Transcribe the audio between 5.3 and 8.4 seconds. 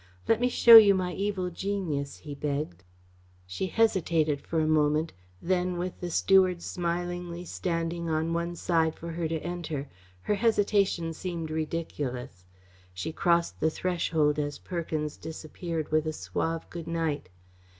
Then, with the steward smilingly standing on